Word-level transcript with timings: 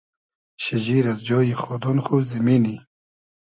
شیجیر 0.63 1.05
از 1.13 1.19
جۉی 1.27 1.53
خۉدۉن 1.61 1.97
خو, 2.05 2.15
زیمینی 2.29 2.75